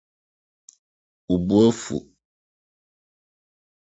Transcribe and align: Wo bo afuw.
Wo 1.27 1.35
bo 1.47 1.55
afuw. 1.69 2.03